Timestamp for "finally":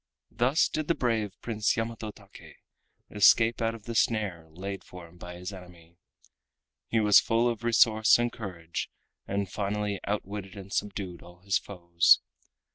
9.47-9.99